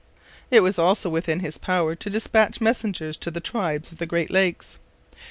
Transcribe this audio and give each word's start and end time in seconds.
It 0.49 0.61
was 0.63 0.79
also 0.79 1.11
within 1.11 1.41
his 1.41 1.59
power 1.59 1.93
to 1.93 2.09
dispatch 2.09 2.59
messengers 2.59 3.17
to 3.17 3.29
the 3.29 3.39
tribes 3.39 3.91
of 3.91 3.99
the 3.99 4.07
Great 4.07 4.31
Lakes. 4.31 4.77